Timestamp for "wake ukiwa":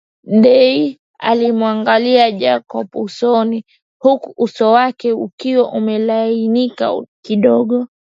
4.71-5.71